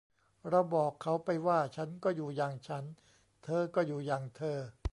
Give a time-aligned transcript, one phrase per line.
[0.49, 2.83] เราบอกเขาไปว่า ฉันก็อยู่อย่างฉัน
[3.43, 4.57] เธอก็อยู่อย่างเธอ